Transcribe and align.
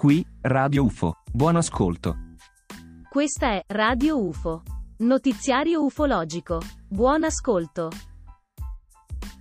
Qui, 0.00 0.26
Radio 0.40 0.84
UFO. 0.84 1.16
Buon 1.30 1.56
ascolto. 1.56 2.16
Questa 3.10 3.48
è 3.48 3.62
Radio 3.66 4.18
UFO. 4.18 4.62
Notiziario 5.00 5.84
ufologico. 5.84 6.62
Buon 6.88 7.22
ascolto. 7.22 7.90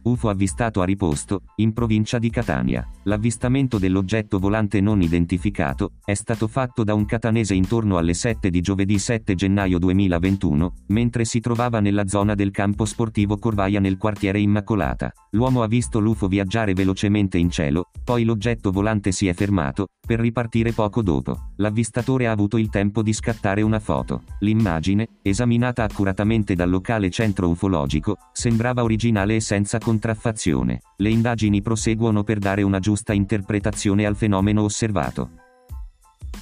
UFO 0.10 0.30
avvistato 0.30 0.82
a 0.82 0.86
riposto, 0.86 1.44
in 1.58 1.74
provincia 1.74 2.20
di 2.20 2.30
Catania. 2.30 2.88
L'avvistamento 3.04 3.78
dell'oggetto 3.78 4.40
volante 4.40 4.82
non 4.82 5.02
identificato 5.02 5.94
è 6.04 6.14
stato 6.14 6.48
fatto 6.48 6.84
da 6.84 6.94
un 6.94 7.06
catanese 7.06 7.54
intorno 7.54 7.98
alle 7.98 8.14
7 8.14 8.50
di 8.50 8.62
giovedì 8.62 8.98
7 9.00 9.36
gennaio 9.36 9.80
2021, 9.80 10.74
mentre 10.88 11.26
si 11.26 11.40
trovava 11.40 11.80
nella 11.80 12.08
zona 12.08 12.36
del 12.36 12.52
campo 12.52 12.86
sportivo 12.86 13.38
Corvaia 13.38 13.80
nel 13.80 13.98
quartiere 13.98 14.40
Immacolata. 14.40 15.12
L'uomo 15.32 15.62
ha 15.62 15.68
visto 15.68 16.00
l'UFO 16.00 16.28
viaggiare 16.28 16.74
velocemente 16.74 17.38
in 17.38 17.50
cielo, 17.50 17.90
poi 18.04 18.24
l'oggetto 18.24 18.72
volante 18.72 19.12
si 19.12 19.28
è 19.28 19.34
fermato, 19.34 19.88
per 20.06 20.20
ripartire 20.20 20.72
poco 20.72 21.04
dopo. 21.04 21.52
L'avvistatore 21.58 22.26
ha 22.28 22.32
avuto 22.32 22.58
il 22.58 22.70
tempo 22.70 23.04
di 23.04 23.14
scattare 23.14 23.62
una 23.62 23.80
foto. 23.80 24.24
L'immagine, 24.40 25.08
esaminata 25.22 25.84
accuratamente 25.84 26.56
dal 26.56 26.70
locale 26.70 27.12
centro 27.12 27.48
ufologico, 27.48 28.18
sembrava 28.34 28.82
originale 28.82 29.36
e 29.36 29.40
senza 29.40 29.78
contraffazione. 30.00 30.80
Le 30.96 31.10
indagini 31.10 31.62
proseguono 31.62 32.24
per 32.24 32.40
dare 32.40 32.62
una 32.62 32.80
giusta 32.80 33.12
interpretazione 33.12 34.06
al 34.06 34.16
fenomeno 34.16 34.64
osservato. 34.64 35.32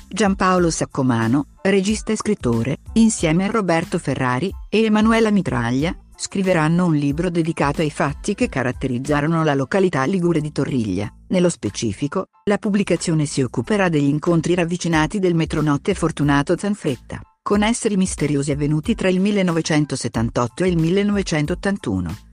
Giampaolo 0.07 0.69
Saccomano, 0.69 1.47
regista 1.63 2.11
e 2.11 2.15
scrittore, 2.15 2.77
insieme 2.93 3.45
a 3.45 3.51
Roberto 3.51 3.97
Ferrari 3.97 4.51
e 4.69 4.83
Emanuela 4.83 5.31
Mitraglia, 5.31 5.95
scriveranno 6.15 6.85
un 6.85 6.95
libro 6.95 7.29
dedicato 7.29 7.81
ai 7.81 7.89
fatti 7.89 8.33
che 8.33 8.47
caratterizzarono 8.47 9.43
la 9.43 9.53
località 9.53 10.05
ligure 10.05 10.39
di 10.39 10.51
Torriglia. 10.51 11.11
Nello 11.29 11.49
specifico, 11.49 12.27
la 12.45 12.57
pubblicazione 12.57 13.25
si 13.25 13.41
occuperà 13.41 13.89
degli 13.89 14.07
incontri 14.07 14.55
ravvicinati 14.55 15.19
del 15.19 15.35
metronotte 15.35 15.93
Fortunato 15.93 16.55
Zanfretta, 16.57 17.19
con 17.41 17.63
esseri 17.63 17.97
misteriosi 17.97 18.51
avvenuti 18.51 18.95
tra 18.95 19.09
il 19.09 19.19
1978 19.19 20.63
e 20.63 20.67
il 20.69 20.77
1981. 20.77 22.26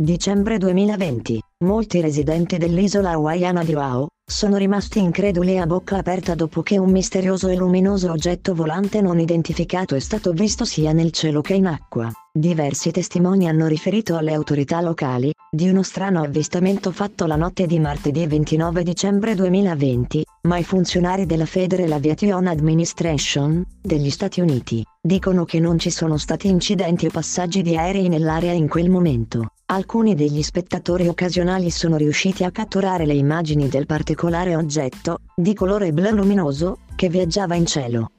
Dicembre 0.00 0.58
2020. 0.58 1.42
Molti 1.64 2.00
residenti 2.00 2.56
dell'isola 2.56 3.10
hawaiana 3.10 3.64
di 3.64 3.74
Oahu 3.74 4.06
sono 4.24 4.56
rimasti 4.56 5.00
increduli 5.00 5.58
a 5.58 5.66
bocca 5.66 5.96
aperta 5.96 6.36
dopo 6.36 6.62
che 6.62 6.78
un 6.78 6.92
misterioso 6.92 7.48
e 7.48 7.56
luminoso 7.56 8.12
oggetto 8.12 8.54
volante 8.54 9.00
non 9.00 9.18
identificato 9.18 9.96
è 9.96 9.98
stato 9.98 10.30
visto 10.30 10.64
sia 10.64 10.92
nel 10.92 11.10
cielo 11.10 11.40
che 11.40 11.54
in 11.54 11.66
acqua. 11.66 12.08
Diversi 12.32 12.92
testimoni 12.92 13.48
hanno 13.48 13.66
riferito 13.66 14.16
alle 14.16 14.34
autorità 14.34 14.80
locali 14.80 15.32
di 15.50 15.68
uno 15.68 15.82
strano 15.82 16.22
avvistamento 16.22 16.92
fatto 16.92 17.26
la 17.26 17.34
notte 17.34 17.66
di 17.66 17.80
martedì 17.80 18.24
29 18.24 18.84
dicembre 18.84 19.34
2020, 19.34 20.24
ma 20.42 20.58
i 20.58 20.62
funzionari 20.62 21.26
della 21.26 21.46
Federal 21.46 21.90
Aviation 21.90 22.46
Administration 22.46 23.64
degli 23.82 24.10
Stati 24.10 24.40
Uniti 24.40 24.80
dicono 25.00 25.44
che 25.44 25.58
non 25.58 25.76
ci 25.76 25.90
sono 25.90 26.18
stati 26.18 26.46
incidenti 26.46 27.06
o 27.06 27.10
passaggi 27.10 27.62
di 27.62 27.76
aerei 27.76 28.08
nell'area 28.08 28.52
in 28.52 28.68
quel 28.68 28.90
momento. 28.90 29.54
Alcuni 29.70 30.14
degli 30.14 30.42
spettatori 30.42 31.08
occasionali 31.08 31.68
sono 31.68 31.98
riusciti 31.98 32.42
a 32.42 32.50
catturare 32.50 33.04
le 33.04 33.12
immagini 33.12 33.68
del 33.68 33.84
particolare 33.84 34.56
oggetto, 34.56 35.20
di 35.34 35.52
colore 35.52 35.92
blu 35.92 36.08
luminoso, 36.08 36.78
che 36.96 37.10
viaggiava 37.10 37.54
in 37.54 37.66
cielo. 37.66 38.12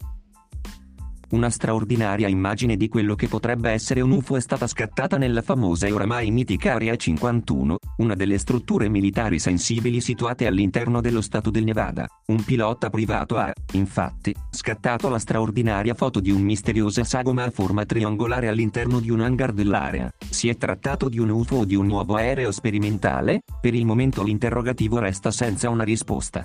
Una 1.31 1.51
straordinaria 1.51 2.27
immagine 2.27 2.75
di 2.75 2.87
quello 2.87 3.13
che 3.13 3.27
potrebbe 3.27 3.69
essere 3.69 4.01
un 4.01 4.09
UFO 4.09 4.35
è 4.35 4.41
stata 4.41 4.65
scattata 4.65 5.15
nella 5.15 5.43
famosa 5.43 5.85
e 5.85 5.91
oramai 5.91 6.31
mitica 6.31 6.73
Area 6.73 6.95
51, 6.95 7.77
una 7.97 8.15
delle 8.15 8.39
strutture 8.39 8.89
militari 8.89 9.37
sensibili 9.37 10.01
situate 10.01 10.47
all'interno 10.47 11.01
dello 11.01 11.21
stato 11.21 11.51
del 11.51 11.65
Nevada. 11.65 12.07
Un 12.27 12.43
pilota 12.43 12.89
privato 12.89 13.37
ha, 13.37 13.53
infatti, 13.73 14.33
scattato 14.49 15.07
la 15.07 15.19
straordinaria 15.19 15.93
foto 15.93 16.19
di 16.19 16.31
un 16.31 16.41
misteriosa 16.41 17.03
sagoma 17.03 17.43
a 17.43 17.51
forma 17.51 17.85
triangolare 17.85 18.47
all'interno 18.47 18.99
di 18.99 19.11
un 19.11 19.21
hangar 19.21 19.51
dell'area. 19.51 20.11
Si 20.27 20.49
è 20.49 20.57
trattato 20.57 21.09
di 21.09 21.19
un 21.19 21.29
UFO 21.29 21.57
o 21.57 21.65
di 21.65 21.75
un 21.75 21.85
nuovo 21.85 22.15
aereo 22.15 22.51
sperimentale? 22.51 23.41
Per 23.61 23.75
il 23.75 23.85
momento 23.85 24.23
l'interrogativo 24.23 24.97
resta 24.97 25.29
senza 25.29 25.69
una 25.69 25.83
risposta. 25.83 26.43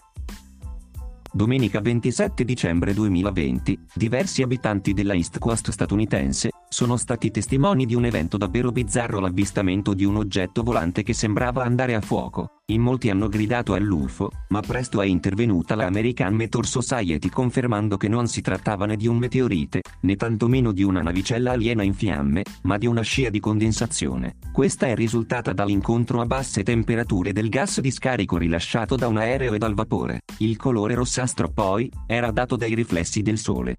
Domenica 1.34 1.80
27 1.80 2.44
dicembre 2.44 2.94
2020, 2.94 3.76
diversi 3.92 4.42
abitanti 4.42 4.92
della 4.92 5.14
East 5.14 5.40
Coast 5.40 5.72
statunitense 5.72 6.50
sono 6.68 6.96
stati 6.96 7.32
testimoni 7.32 7.86
di 7.86 7.96
un 7.96 8.04
evento 8.04 8.36
davvero 8.36 8.70
bizzarro 8.70 9.18
l'avvistamento 9.18 9.94
di 9.94 10.04
un 10.04 10.14
oggetto 10.14 10.62
volante 10.62 11.02
che 11.02 11.12
sembrava 11.12 11.64
andare 11.64 11.96
a 11.96 12.00
fuoco. 12.00 12.62
In 12.68 12.80
molti 12.80 13.10
hanno 13.10 13.28
gridato 13.28 13.74
all'UFO, 13.74 14.30
ma 14.48 14.62
presto 14.62 15.02
è 15.02 15.04
intervenuta 15.04 15.74
la 15.74 15.84
American 15.84 16.34
Meteor 16.34 16.66
Society 16.66 17.28
confermando 17.28 17.98
che 17.98 18.08
non 18.08 18.26
si 18.26 18.40
trattava 18.40 18.86
né 18.86 18.96
di 18.96 19.06
un 19.06 19.18
meteorite, 19.18 19.82
né 20.00 20.16
tantomeno 20.16 20.72
di 20.72 20.82
una 20.82 21.02
navicella 21.02 21.52
aliena 21.52 21.82
in 21.82 21.92
fiamme, 21.92 22.42
ma 22.62 22.78
di 22.78 22.86
una 22.86 23.02
scia 23.02 23.28
di 23.28 23.38
condensazione. 23.38 24.36
Questa 24.50 24.86
è 24.86 24.94
risultata 24.94 25.52
dall'incontro 25.52 26.22
a 26.22 26.24
basse 26.24 26.62
temperature 26.62 27.32
del 27.32 27.50
gas 27.50 27.80
di 27.80 27.90
scarico 27.90 28.38
rilasciato 28.38 28.96
da 28.96 29.08
un 29.08 29.18
aereo 29.18 29.52
e 29.52 29.58
dal 29.58 29.74
vapore. 29.74 30.22
Il 30.38 30.56
colore 30.56 30.94
rossastro 30.94 31.50
poi, 31.50 31.90
era 32.06 32.30
dato 32.30 32.56
dai 32.56 32.74
riflessi 32.74 33.20
del 33.20 33.36
sole. 33.36 33.76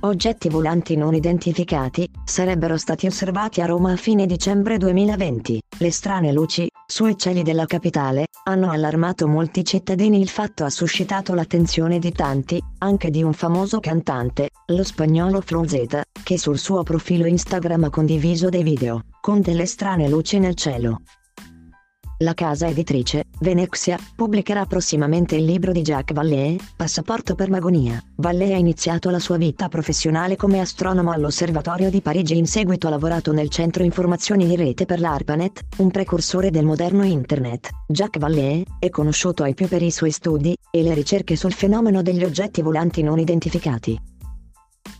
Oggetti 0.00 0.50
volanti 0.50 0.96
non 0.96 1.14
identificati 1.14 2.06
sarebbero 2.24 2.76
stati 2.76 3.06
osservati 3.06 3.62
a 3.62 3.66
Roma 3.66 3.92
a 3.92 3.96
fine 3.96 4.26
dicembre 4.26 4.76
2020. 4.76 5.62
Le 5.78 5.90
strane 5.90 6.30
luci, 6.30 6.68
sui 6.94 7.18
cieli 7.18 7.42
della 7.42 7.66
capitale, 7.66 8.28
hanno 8.44 8.70
allarmato 8.70 9.26
molti 9.26 9.64
cittadini. 9.64 10.20
Il 10.20 10.28
fatto 10.28 10.62
ha 10.62 10.70
suscitato 10.70 11.34
l'attenzione 11.34 11.98
di 11.98 12.12
tanti, 12.12 12.62
anche 12.78 13.10
di 13.10 13.20
un 13.20 13.32
famoso 13.32 13.80
cantante, 13.80 14.50
lo 14.66 14.84
spagnolo 14.84 15.40
Flo 15.40 15.66
Z, 15.66 16.02
che 16.22 16.38
sul 16.38 16.56
suo 16.56 16.84
profilo 16.84 17.26
Instagram 17.26 17.82
ha 17.82 17.90
condiviso 17.90 18.48
dei 18.48 18.62
video, 18.62 19.06
con 19.20 19.40
delle 19.40 19.66
strane 19.66 20.08
luci 20.08 20.38
nel 20.38 20.54
cielo. 20.54 21.00
La 22.24 22.32
casa 22.32 22.68
editrice, 22.68 23.24
Venexia, 23.40 23.98
pubblicherà 24.16 24.64
prossimamente 24.64 25.36
il 25.36 25.44
libro 25.44 25.72
di 25.72 25.82
Jacques 25.82 26.16
Vallée, 26.16 26.58
Passaporto 26.74 27.34
per 27.34 27.50
Magonia. 27.50 28.02
Vallée 28.16 28.54
ha 28.54 28.56
iniziato 28.56 29.10
la 29.10 29.18
sua 29.18 29.36
vita 29.36 29.68
professionale 29.68 30.34
come 30.34 30.58
astronomo 30.58 31.12
all'Osservatorio 31.12 31.90
di 31.90 32.00
Parigi 32.00 32.38
in 32.38 32.46
seguito 32.46 32.86
ha 32.86 32.90
lavorato 32.90 33.30
nel 33.32 33.50
Centro 33.50 33.82
Informazioni 33.82 34.46
di 34.46 34.56
Rete 34.56 34.86
per 34.86 35.00
l'ARPANET, 35.00 35.64
un 35.76 35.90
precursore 35.90 36.50
del 36.50 36.64
moderno 36.64 37.04
Internet. 37.04 37.68
Jacques 37.88 38.22
Vallée 38.22 38.64
è 38.78 38.88
conosciuto 38.88 39.42
ai 39.42 39.52
più 39.52 39.68
per 39.68 39.82
i 39.82 39.90
suoi 39.90 40.10
studi 40.10 40.56
e 40.70 40.82
le 40.82 40.94
ricerche 40.94 41.36
sul 41.36 41.52
fenomeno 41.52 42.00
degli 42.00 42.24
oggetti 42.24 42.62
volanti 42.62 43.02
non 43.02 43.18
identificati. 43.18 44.00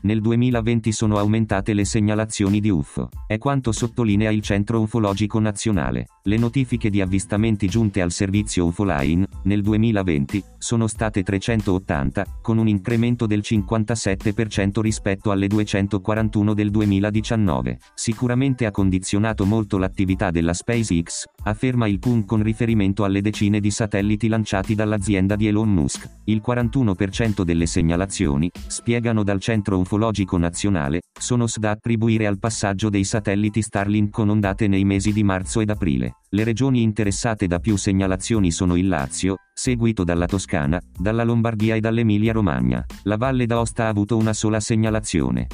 Nel 0.02 0.20
2020 0.20 0.92
sono 0.92 1.16
aumentate 1.16 1.72
le 1.72 1.84
segnalazioni 1.84 2.60
di 2.60 2.70
UFO. 2.70 3.08
È 3.26 3.38
quanto 3.38 3.72
sottolinea 3.72 4.30
il 4.30 4.42
Centro 4.42 4.80
Ufologico 4.80 5.38
Nazionale. 5.38 6.08
Le 6.24 6.36
notifiche 6.36 6.90
di 6.90 7.00
avvistamenti 7.00 7.68
giunte 7.68 8.00
al 8.00 8.10
servizio 8.10 8.66
UFOLine, 8.66 9.26
nel 9.44 9.62
2020, 9.62 10.42
sono 10.58 10.86
state 10.86 11.22
380, 11.22 12.38
con 12.42 12.58
un 12.58 12.68
incremento 12.68 13.26
del 13.26 13.40
57% 13.44 14.80
rispetto 14.80 15.30
alle 15.30 15.46
241 15.46 16.54
del 16.54 16.70
2019. 16.70 17.78
Sicuramente 17.94 18.66
ha 18.66 18.70
condizionato 18.70 19.44
molto 19.44 19.78
l'attività 19.78 20.30
della 20.30 20.54
SpaceX, 20.54 21.24
afferma 21.44 21.86
il 21.86 21.98
PUN 21.98 22.24
con 22.24 22.42
riferimento 22.42 23.04
alle 23.04 23.20
decine 23.20 23.60
di 23.60 23.70
satelliti 23.70 24.28
lanciati 24.28 24.74
dall'azienda 24.74 25.36
di 25.36 25.46
Elon 25.46 25.70
Musk. 25.70 26.08
Il 26.24 26.42
41% 26.44 27.42
delle 27.42 27.66
segnalazioni, 27.66 28.50
spiegano 28.66 29.22
dal 29.22 29.40
Centro 29.40 29.73
Ufologico 29.76 30.36
Nazionale, 30.36 31.00
sono 31.18 31.46
da 31.56 31.70
attribuire 31.70 32.26
al 32.26 32.38
passaggio 32.38 32.88
dei 32.88 33.04
satelliti 33.04 33.62
Starlink 33.62 34.10
con 34.10 34.28
ondate 34.28 34.66
nei 34.68 34.84
mesi 34.84 35.12
di 35.12 35.22
marzo 35.22 35.60
ed 35.60 35.70
aprile. 35.70 36.16
Le 36.30 36.44
regioni 36.44 36.82
interessate 36.82 37.46
da 37.46 37.58
più 37.58 37.76
segnalazioni 37.76 38.50
sono 38.50 38.76
il 38.76 38.88
Lazio, 38.88 39.36
seguito 39.52 40.04
dalla 40.04 40.26
Toscana, 40.26 40.80
dalla 40.98 41.24
Lombardia 41.24 41.74
e 41.74 41.80
dall'Emilia 41.80 42.32
Romagna. 42.32 42.84
La 43.04 43.16
Valle 43.16 43.46
d'Aosta 43.46 43.84
ha 43.84 43.88
avuto 43.88 44.16
una 44.16 44.32
sola 44.32 44.60
segnalazione. 44.60 45.46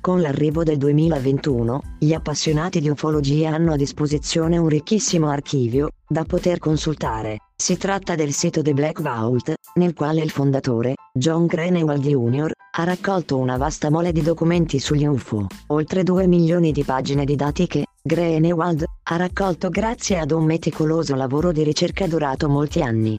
Con 0.00 0.20
l'arrivo 0.20 0.62
del 0.62 0.76
2021, 0.76 1.82
gli 1.98 2.12
appassionati 2.12 2.80
di 2.80 2.88
ufologia 2.88 3.50
hanno 3.50 3.72
a 3.72 3.76
disposizione 3.76 4.56
un 4.56 4.68
ricchissimo 4.68 5.28
archivio, 5.28 5.90
da 6.06 6.24
poter 6.24 6.58
consultare. 6.58 7.38
Si 7.56 7.76
tratta 7.76 8.14
del 8.14 8.32
sito 8.32 8.62
The 8.62 8.72
Black 8.72 9.02
Vault, 9.02 9.54
nel 9.74 9.94
quale 9.94 10.22
il 10.22 10.30
fondatore, 10.30 10.94
John 11.12 11.46
Greenewald 11.46 12.02
Jr., 12.02 12.52
ha 12.76 12.84
raccolto 12.84 13.38
una 13.38 13.56
vasta 13.56 13.90
mole 13.90 14.12
di 14.12 14.22
documenti 14.22 14.78
sugli 14.78 15.04
UFO, 15.04 15.48
oltre 15.68 16.04
2 16.04 16.28
milioni 16.28 16.70
di 16.70 16.84
pagine 16.84 17.24
di 17.24 17.34
dati 17.34 17.66
che, 17.66 17.86
Greenewald, 18.00 18.84
ha 19.02 19.16
raccolto 19.16 19.68
grazie 19.68 20.20
ad 20.20 20.30
un 20.30 20.44
meticoloso 20.44 21.16
lavoro 21.16 21.50
di 21.50 21.64
ricerca 21.64 22.06
durato 22.06 22.48
molti 22.48 22.82
anni. 22.82 23.18